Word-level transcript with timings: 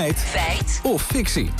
Feit. 0.00 0.18
Feit. 0.18 0.80
Of 0.82 1.02
fictie. 1.02 1.50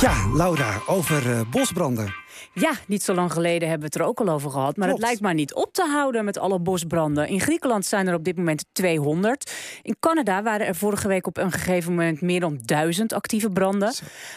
Ja, 0.00 0.26
Laura, 0.32 0.82
over 0.86 1.30
uh, 1.30 1.40
bosbranden. 1.50 2.14
Ja, 2.52 2.72
niet 2.86 3.02
zo 3.02 3.14
lang 3.14 3.32
geleden 3.32 3.68
hebben 3.68 3.88
we 3.88 3.94
het 3.94 4.02
er 4.04 4.10
ook 4.10 4.20
al 4.20 4.28
over 4.34 4.50
gehad. 4.50 4.76
Maar 4.76 4.86
Klopt. 4.86 5.00
het 5.00 5.08
lijkt 5.08 5.22
maar 5.22 5.34
niet 5.34 5.54
op 5.54 5.72
te 5.72 5.82
houden 5.82 6.24
met 6.24 6.38
alle 6.38 6.58
bosbranden. 6.60 7.28
In 7.28 7.40
Griekenland 7.40 7.86
zijn 7.86 8.06
er 8.06 8.14
op 8.14 8.24
dit 8.24 8.36
moment 8.36 8.64
200. 8.72 9.52
In 9.82 9.96
Canada 10.00 10.42
waren 10.42 10.66
er 10.66 10.74
vorige 10.74 11.08
week 11.08 11.26
op 11.26 11.36
een 11.36 11.52
gegeven 11.52 11.94
moment 11.94 12.20
meer 12.20 12.40
dan 12.40 12.60
1000 12.64 13.12
actieve 13.12 13.50
branden. 13.50 13.94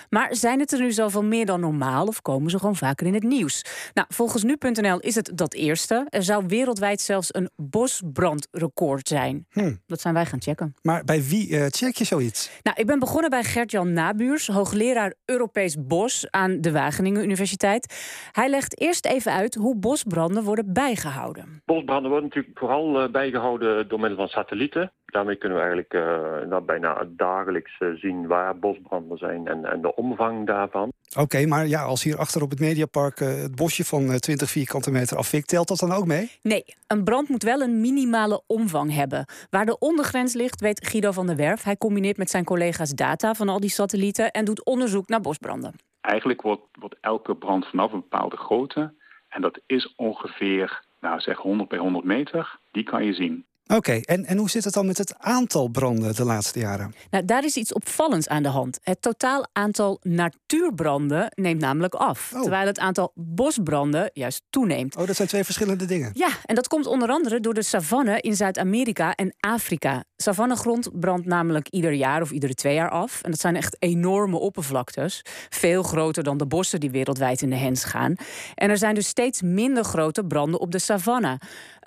Maar 0.10 0.36
zijn 0.36 0.60
het 0.60 0.72
er 0.72 0.80
nu 0.80 0.92
zoveel 0.92 1.24
meer 1.24 1.46
dan 1.46 1.60
normaal 1.60 2.06
of 2.06 2.22
komen 2.22 2.52
ze 2.52 2.60
gewoon 2.60 2.76
vaker 2.76 3.08
in 3.08 3.14
het 3.14 3.24
nieuws? 3.24 3.66
Nou, 3.94 4.08
volgens 4.10 4.44
nu.nl 4.44 5.00
is 5.00 5.16
het 5.16 5.32
dat 5.34 5.54
eerste. 5.54 6.06
Er 6.10 6.24
zou 6.24 6.44
wereldwijd 6.48 7.02
zelfs 7.02 7.34
een 7.34 7.50
bosbrandrecord 7.56 9.08
zijn. 9.08 9.46
Hm. 9.50 9.76
Dat 9.88 10.02
zijn 10.02 10.14
wij 10.14 10.26
gaan 10.26 10.42
checken. 10.42 10.76
Maar 10.82 11.04
bij 11.04 11.24
wie 11.24 11.50
uh, 11.50 11.66
check 11.70 11.96
je 11.96 12.04
zoiets? 12.04 12.50
Nou, 12.64 12.78
ik 12.80 12.86
ben 12.86 13.00
begonnen 13.00 13.30
bij 13.30 13.44
Gert-Jan 13.44 13.94
Nabuurs, 13.94 14.48
hoogleraar 14.48 15.14
Europees 15.26 15.76
Bos 15.80 16.28
aan 16.30 16.62
de 16.62 16.72
Wageningen 16.72 17.24
Universiteit. 17.24 17.89
Hij 18.32 18.50
legt 18.50 18.80
eerst 18.80 19.06
even 19.06 19.32
uit 19.32 19.56
hoe 19.56 19.76
bosbranden 19.76 20.44
worden 20.44 20.74
bijgehouden. 20.74 21.62
Bosbranden 21.66 22.12
worden 22.12 22.30
natuurlijk 22.30 22.60
vooral 22.60 23.04
uh, 23.04 23.12
bijgehouden 23.12 23.88
door 23.88 24.00
middel 24.00 24.18
van 24.18 24.28
satellieten. 24.28 24.92
Daarmee 25.06 25.36
kunnen 25.36 25.58
we 25.58 25.64
eigenlijk 25.64 25.94
uh, 25.94 26.50
nou, 26.50 26.64
bijna 26.64 27.08
dagelijks 27.08 27.80
uh, 27.80 27.90
zien 27.96 28.28
waar 28.28 28.60
bosbranden 28.60 29.18
zijn 29.18 29.48
en, 29.48 29.66
en 29.66 29.82
de 29.82 29.96
omvang 29.96 30.48
daarvan. 30.48 30.92
Oké, 31.10 31.22
okay, 31.22 31.46
maar 31.46 31.68
ja, 31.68 31.82
als 31.84 32.04
hier 32.04 32.18
achter 32.18 32.42
op 32.42 32.50
het 32.50 32.60
Mediapark 32.60 33.20
het 33.20 33.56
bosje 33.56 33.86
van 33.86 34.20
20 34.20 34.50
vierkante 34.50 34.92
meter 34.92 35.18
afvikt, 35.18 35.48
telt 35.48 35.68
dat 35.68 35.80
dan 35.80 35.92
ook 35.92 36.06
mee? 36.06 36.32
Nee, 36.42 36.66
een 36.88 37.04
brand 37.04 37.30
moet 37.30 37.44
wel 37.44 37.62
een 37.62 37.82
minimale 37.82 38.44
omvang 38.48 38.94
hebben. 38.94 39.26
Waar 39.50 39.66
de 39.66 39.78
ondergrens 39.78 40.34
ligt, 40.34 40.62
weet 40.62 40.88
Guido 40.88 41.12
van 41.12 41.28
der 41.28 41.36
Werf. 41.36 41.64
Hij 41.64 41.78
combineert 41.78 42.18
met 42.18 42.30
zijn 42.30 42.44
collega's 42.44 42.90
data 42.90 43.34
van 43.34 43.50
al 43.50 43.60
die 43.60 43.70
satellieten 43.70 44.32
en 44.32 44.46
doet 44.46 44.66
onderzoek 44.66 45.08
naar 45.08 45.22
bosbranden. 45.22 45.74
Eigenlijk 46.10 46.42
wordt, 46.42 46.98
elke 47.02 47.36
brand 47.36 47.68
vanaf 47.68 47.92
een 47.92 48.00
bepaalde 48.00 48.38
grootte, 48.38 48.94
en 49.28 49.42
dat 49.42 49.60
is 49.66 49.94
ongeveer, 49.96 50.84
nou 51.00 51.20
zeg 51.20 51.38
100 51.38 51.70
bij 51.70 51.78
100 51.78 52.06
meter, 52.06 52.60
die 52.72 52.84
kan 52.84 53.06
je 53.06 53.14
zien. 53.14 53.46
Oké, 53.72 53.78
okay, 53.78 54.02
en, 54.02 54.26
en 54.26 54.38
hoe 54.38 54.50
zit 54.50 54.64
het 54.64 54.74
dan 54.74 54.86
met 54.86 54.98
het 54.98 55.16
aantal 55.18 55.68
branden 55.68 56.16
de 56.16 56.24
laatste 56.24 56.60
jaren? 56.60 56.94
Nou, 57.10 57.26
daar 57.26 57.44
is 57.44 57.56
iets 57.56 57.74
opvallends 57.74 58.28
aan 58.28 58.44
de 58.44 58.50
hand. 58.50 58.80
Het 58.84 59.02
totaal 59.02 59.48
aantal 59.54 60.00
natuurbranden 60.02 61.32
neemt 61.36 61.62
namelijk 61.62 61.94
af. 61.94 62.32
Oh. 62.34 62.42
Terwijl 62.42 62.66
het 62.66 62.80
aantal 62.80 63.12
bosbranden 63.16 64.10
juist 64.14 64.42
toeneemt. 64.50 64.96
Oh, 64.96 65.08
dat 65.08 65.16
zijn 65.16 65.28
twee 65.28 65.44
verschillende 65.44 65.86
dingen. 65.86 66.12
Ja, 66.14 66.30
en 66.46 66.56
dat 66.56 66.68
komt 66.68 66.86
onder 66.86 67.10
andere 67.10 67.40
door 67.40 67.54
de 67.54 67.64
savanne 67.64 68.22
in 68.22 68.36
Zuid-Amerika 68.36 69.16
en 69.16 69.36
Afrika. 69.40 70.04
Savannegrond 70.16 71.00
brandt 71.00 71.26
namelijk 71.26 71.68
ieder 71.70 71.94
jaar 71.94 72.22
of 72.22 72.32
iedere 72.32 72.54
twee 72.54 72.74
jaar 72.74 72.90
af. 72.90 73.22
En 73.22 73.32
dat 73.32 73.40
zijn 73.40 73.56
echt 73.56 73.76
enorme 73.80 74.38
oppervlaktes. 74.38 75.22
Veel 75.50 75.84
groter 75.84 76.24
dan 76.24 76.38
de 76.38 76.48
bossen 76.48 76.80
die 76.80 76.92
wereldwijd 76.92 77.42
in 77.42 77.50
de 77.50 77.56
hens 77.56 77.84
gaan. 77.84 78.16
En 78.56 78.70
er 78.70 78.78
zijn 78.78 78.96
dus 78.96 79.08
steeds 79.08 79.42
minder 79.42 79.84
grote 79.84 80.26
branden 80.26 80.60
op 80.60 80.72
de 80.72 80.80
savanne. 80.80 81.40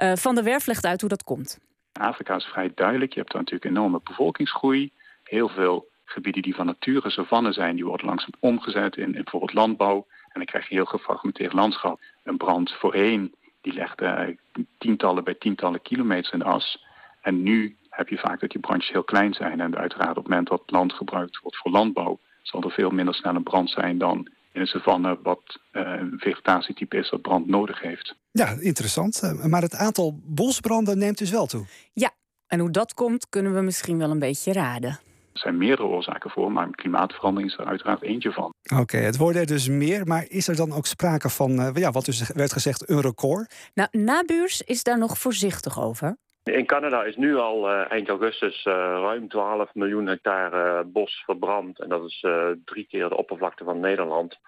Uh, 0.02 0.12
van 0.14 0.34
der 0.34 0.44
Werf 0.44 0.66
legt 0.66 0.86
uit 0.86 1.00
hoe 1.00 1.10
dat 1.10 1.24
komt. 1.24 1.58
Afrika 2.02 2.36
is 2.36 2.44
vrij 2.44 2.72
duidelijk. 2.74 3.12
Je 3.12 3.18
hebt 3.18 3.32
daar 3.32 3.42
natuurlijk 3.42 3.70
enorme 3.70 4.00
bevolkingsgroei. 4.04 4.92
Heel 5.24 5.48
veel 5.48 5.86
gebieden 6.04 6.42
die 6.42 6.54
van 6.54 6.66
nature 6.66 7.10
savanne 7.10 7.52
zijn, 7.52 7.74
die 7.74 7.84
worden 7.84 8.06
langzaam 8.06 8.30
omgezet 8.38 8.96
in, 8.96 9.12
bijvoorbeeld 9.12 9.52
landbouw. 9.52 10.06
En 10.22 10.32
dan 10.32 10.44
krijg 10.44 10.68
je 10.68 10.74
heel 10.74 10.84
gefragmenteerd 10.84 11.52
landschap. 11.52 12.00
Een 12.24 12.36
brand 12.36 12.72
voorheen, 12.72 13.34
die 13.60 13.72
legde 13.72 14.36
uh, 14.54 14.64
tientallen 14.78 15.24
bij 15.24 15.34
tientallen 15.34 15.82
kilometers 15.82 16.32
in 16.32 16.42
as. 16.42 16.84
En 17.22 17.42
nu 17.42 17.76
heb 17.90 18.08
je 18.08 18.18
vaak 18.18 18.40
dat 18.40 18.50
die 18.50 18.60
brandjes 18.60 18.92
heel 18.92 19.04
klein 19.04 19.34
zijn. 19.34 19.60
En 19.60 19.76
uiteraard 19.76 20.16
op 20.16 20.16
het 20.16 20.28
moment 20.28 20.48
dat 20.48 20.62
land 20.66 20.92
gebruikt 20.92 21.38
wordt 21.40 21.56
voor 21.56 21.70
landbouw, 21.70 22.18
zal 22.42 22.62
er 22.62 22.70
veel 22.70 22.90
minder 22.90 23.14
snel 23.14 23.34
een 23.34 23.42
brand 23.42 23.70
zijn 23.70 23.98
dan 23.98 24.28
in 24.52 24.60
een 24.60 24.66
savanne, 24.66 25.18
wat 25.22 25.58
uh, 25.72 25.82
een 25.82 26.14
vegetatietype 26.18 26.96
is 26.96 27.10
dat 27.10 27.22
brand 27.22 27.46
nodig 27.46 27.80
heeft. 27.80 28.14
Ja, 28.32 28.56
interessant. 28.60 29.22
Maar 29.46 29.62
het 29.62 29.74
aantal 29.74 30.20
bosbranden 30.24 30.98
neemt 30.98 31.18
dus 31.18 31.30
wel 31.30 31.46
toe. 31.46 31.64
Ja, 31.92 32.10
en 32.46 32.58
hoe 32.58 32.70
dat 32.70 32.94
komt, 32.94 33.28
kunnen 33.28 33.54
we 33.54 33.60
misschien 33.60 33.98
wel 33.98 34.10
een 34.10 34.18
beetje 34.18 34.52
raden. 34.52 34.90
Er 35.32 35.38
zijn 35.38 35.56
meerdere 35.56 35.88
oorzaken 35.88 36.30
voor, 36.30 36.52
maar 36.52 36.70
klimaatverandering 36.70 37.50
is 37.50 37.58
er 37.58 37.66
uiteraard 37.66 38.02
eentje 38.02 38.32
van. 38.32 38.52
Oké, 38.72 38.80
okay, 38.80 39.02
het 39.02 39.16
worden 39.16 39.40
er 39.40 39.46
dus 39.46 39.68
meer, 39.68 40.06
maar 40.06 40.24
is 40.28 40.48
er 40.48 40.56
dan 40.56 40.72
ook 40.72 40.86
sprake 40.86 41.28
van, 41.28 41.60
uh, 41.60 41.68
ja, 41.74 41.90
wat 41.90 42.04
dus 42.04 42.32
werd 42.34 42.52
gezegd, 42.52 42.88
een 42.88 43.00
record? 43.00 43.54
Nou, 43.74 43.88
Nabuurs 43.90 44.62
is 44.62 44.82
daar 44.82 44.98
nog 44.98 45.18
voorzichtig 45.18 45.80
over. 45.80 46.16
In 46.42 46.66
Canada 46.66 47.02
is 47.02 47.16
nu 47.16 47.36
al 47.36 47.70
uh, 47.70 47.90
eind 47.90 48.08
augustus 48.08 48.64
uh, 48.64 48.74
ruim 48.74 49.28
12 49.28 49.74
miljoen 49.74 50.06
hectare 50.06 50.80
uh, 50.80 50.92
bos 50.92 51.22
verbrand. 51.24 51.80
En 51.80 51.88
dat 51.88 52.04
is 52.04 52.26
drie 52.64 52.86
keer 52.86 53.08
de 53.08 53.16
oppervlakte 53.16 53.64
van 53.64 53.80
Nederland. 53.80 54.38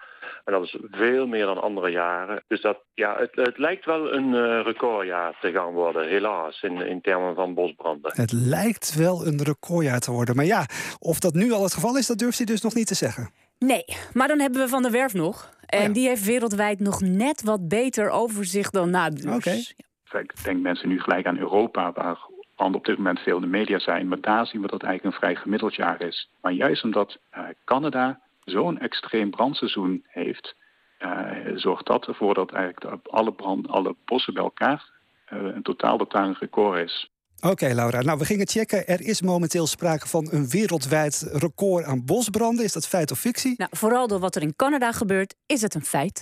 En 0.45 0.53
dat 0.53 0.63
is 0.63 0.77
veel 0.91 1.27
meer 1.27 1.45
dan 1.45 1.61
andere 1.61 1.89
jaren. 1.89 2.43
Dus 2.47 2.61
dat, 2.61 2.77
ja, 2.93 3.17
het, 3.17 3.31
het 3.33 3.57
lijkt 3.57 3.85
wel 3.85 4.13
een 4.13 4.63
recordjaar 4.63 5.37
te 5.41 5.51
gaan 5.51 5.73
worden, 5.73 6.07
helaas, 6.07 6.61
in, 6.61 6.81
in 6.81 7.01
termen 7.01 7.35
van 7.35 7.53
bosbranden. 7.53 8.11
Het 8.15 8.31
lijkt 8.31 8.95
wel 8.95 9.27
een 9.27 9.43
recordjaar 9.43 9.99
te 9.99 10.11
worden. 10.11 10.35
Maar 10.35 10.45
ja, 10.45 10.65
of 10.99 11.19
dat 11.19 11.33
nu 11.33 11.51
al 11.51 11.63
het 11.63 11.73
geval 11.73 11.97
is, 11.97 12.07
dat 12.07 12.17
durft 12.17 12.37
hij 12.37 12.45
dus 12.45 12.61
nog 12.61 12.73
niet 12.73 12.87
te 12.87 12.95
zeggen. 12.95 13.29
Nee, 13.59 13.85
maar 14.13 14.27
dan 14.27 14.39
hebben 14.39 14.61
we 14.61 14.67
Van 14.67 14.81
der 14.81 14.91
Werf 14.91 15.13
nog. 15.13 15.49
En 15.65 15.79
oh 15.79 15.85
ja. 15.85 15.93
die 15.93 16.07
heeft 16.07 16.25
wereldwijd 16.25 16.79
nog 16.79 17.01
net 17.01 17.43
wat 17.43 17.67
beter 17.67 18.09
overzicht 18.09 18.73
dan 18.73 18.89
Nabuurs. 18.89 19.25
Oké. 19.25 19.35
Okay. 19.35 19.63
Ik 20.21 20.43
denk 20.43 20.61
mensen 20.61 20.89
nu 20.89 20.99
gelijk 21.01 21.25
aan 21.25 21.37
Europa, 21.37 21.91
waar 21.91 22.17
op 22.55 22.85
dit 22.85 22.97
moment 22.97 23.19
veel 23.19 23.35
in 23.35 23.41
de 23.41 23.47
media 23.47 23.79
zijn. 23.79 24.07
Maar 24.07 24.21
daar 24.21 24.47
zien 24.47 24.61
we 24.61 24.67
dat 24.67 24.81
het 24.81 24.89
eigenlijk 24.89 25.15
een 25.15 25.21
vrij 25.21 25.35
gemiddeld 25.35 25.75
jaar 25.75 26.01
is. 26.01 26.29
Maar 26.41 26.51
juist 26.51 26.83
omdat 26.83 27.17
uh, 27.37 27.43
Canada 27.65 28.19
zo'n 28.43 28.79
extreem 28.79 29.29
brandseizoen 29.29 30.03
heeft, 30.07 30.55
uh, 30.99 31.29
zorgt 31.55 31.85
dat 31.85 32.07
ervoor 32.07 32.33
dat 32.33 32.51
eigenlijk 32.51 33.07
alle, 33.07 33.33
brand, 33.33 33.67
alle 33.67 33.95
bossen 34.05 34.33
bij 34.33 34.43
elkaar 34.43 34.89
uh, 35.33 35.39
een 35.55 35.63
totaal 35.63 35.97
dat 35.97 36.11
daar 36.11 36.23
een 36.23 36.37
record 36.39 36.79
is. 36.79 37.09
Oké, 37.35 37.47
okay, 37.47 37.73
Laura. 37.73 38.01
Nou, 38.01 38.17
we 38.17 38.25
gingen 38.25 38.47
checken. 38.47 38.87
Er 38.87 39.01
is 39.01 39.21
momenteel 39.21 39.67
sprake 39.67 40.07
van 40.07 40.27
een 40.31 40.49
wereldwijd 40.49 41.29
record 41.31 41.85
aan 41.85 42.05
bosbranden. 42.05 42.65
Is 42.65 42.73
dat 42.73 42.87
feit 42.87 43.11
of 43.11 43.19
fictie? 43.19 43.53
Nou, 43.57 43.69
vooral 43.73 44.07
door 44.07 44.19
wat 44.19 44.35
er 44.35 44.41
in 44.41 44.55
Canada 44.55 44.91
gebeurt, 44.91 45.35
is 45.45 45.61
het 45.61 45.75
een 45.75 45.85
feit. 45.85 46.13